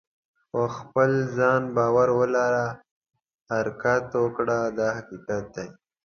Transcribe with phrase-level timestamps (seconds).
[0.51, 2.67] په خپل ځان باور ولره
[3.51, 5.67] حرکت وکړه دا حقیقت دی.